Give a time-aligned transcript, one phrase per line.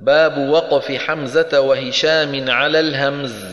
[0.00, 3.44] باب وقف حمزة وهشام على الهمز.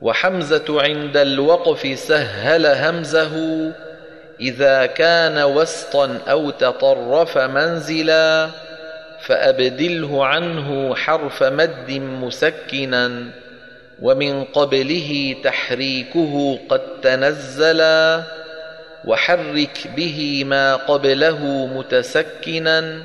[0.00, 3.32] وحمزة عند الوقف سهل همزه
[4.40, 8.48] إذا كان وسطا أو تطرف منزلا
[9.20, 13.24] فأبدله عنه حرف مد مسكنا.
[14.02, 18.22] ومن قبله تحريكه قد تنزلا
[19.04, 23.02] وحرك به ما قبله متسكنا.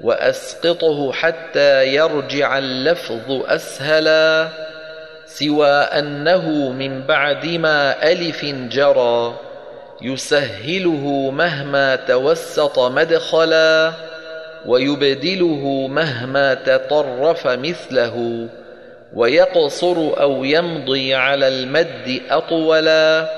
[0.00, 4.48] وأسقطه حتى يرجع اللفظ أسهلا
[5.26, 9.34] سوى أنه من بعد ما ألف جرى
[10.02, 13.92] يسهله مهما توسط مدخلا
[14.66, 18.48] ويبدله مهما تطرف مثله
[19.14, 23.30] ويقصر أو يمضي على المد أطولا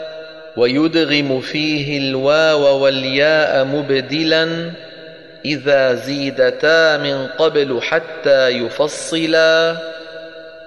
[0.57, 4.73] ويدغم فيه الواو والياء مبدلا
[5.45, 9.77] إذا زيدتا من قبل حتى يفصلا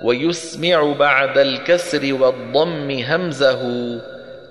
[0.01, 3.61] ويسمع بعد الكسر والضم همزه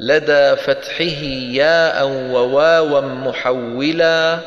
[0.01, 4.39] لدى فتحه ياء وواوا محولا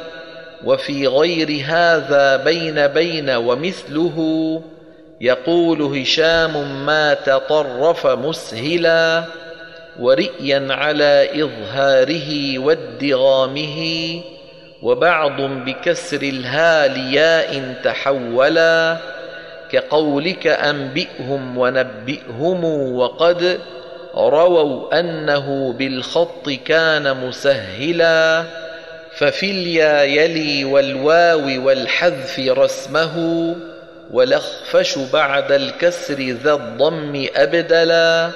[0.66, 4.62] وفي غير هذا بين بين ومثله
[5.22, 9.24] يقول هشام ما تطرف مسهلا
[10.00, 14.22] ورئيا على إظهاره وادغامه
[14.84, 18.98] وبعض بكسر الها لياء تحولا
[19.72, 23.60] كقولك أنبئهم ونبئهم وقد
[24.16, 28.44] رووا أنه بالخط كان مسهلا
[29.18, 33.16] ففي اليا يلي والواو والحذف رسمه
[34.12, 38.30] ولخفش بعد الكسر ذا الضم أبدلا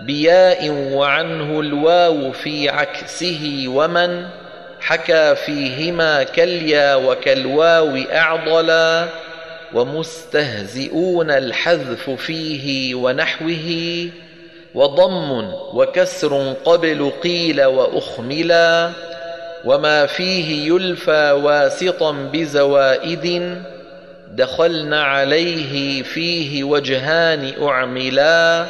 [0.00, 4.39] بياء وعنه الواو في عكسه ومن
[4.80, 9.08] حكى فيهما كاليا وكالواو أعضلا
[9.74, 14.08] ومستهزئون الحذف فيه ونحوه
[14.74, 18.90] وضم وكسر قبل قيل وأخملا
[19.64, 23.56] وما فيه يلفى واسطا بزوائد
[24.30, 28.66] دخلن عليه فيه وجهان أعملا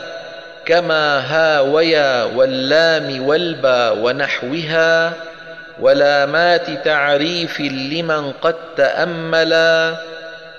[0.66, 5.12] كما ها ويا واللام والبا ونحوها
[5.80, 9.96] ولامات تعريف لمن قد تأملا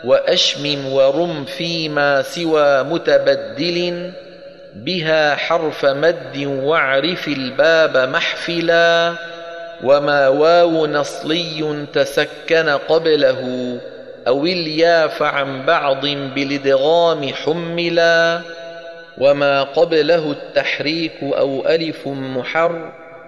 [0.03, 4.11] وأشمم ورم فيما سوى متبدل
[4.75, 9.13] بها حرف مد واعرف الباب محفلا
[9.83, 13.77] وما واو نصلي تسكن قبله
[14.27, 18.41] أو اليا فعن بعض بالادغام حملا
[19.17, 22.07] وما قبله التحريك أو ألف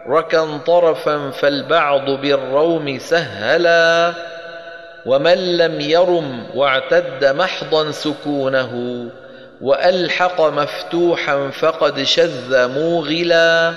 [0.05, 4.13] محركا طرفا فالبعض بالروم سهلا
[5.05, 9.05] ومن لم يرم واعتد محضا سكونه
[9.61, 13.73] وألحق مفتوحا فقد شذ موغلا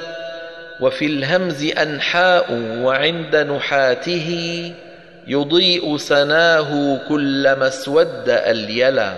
[0.81, 2.47] وفي الهمز أنحاء
[2.83, 4.73] وعند نحاته
[5.27, 9.13] يضيء سناه كلما اسود أليلا.